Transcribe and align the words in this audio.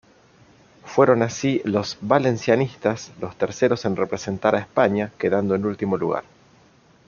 Fueron 0.83 1.21
así 1.21 1.61
los 1.63 1.95
valencianistas 2.01 3.11
los 3.21 3.35
terceros 3.35 3.85
en 3.85 3.95
representar 3.95 4.55
a 4.55 4.59
España, 4.61 5.11
quedando 5.19 5.53
en 5.53 5.63
último 5.63 5.95
lugar. 5.95 6.23